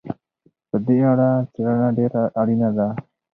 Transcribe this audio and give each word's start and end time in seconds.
په 0.69 0.77
دې 0.85 0.97
اړه 1.11 1.29
څېړنه 1.53 1.89
ډېره 1.97 2.21
اړينه 2.41 2.69
ده. 2.77 2.87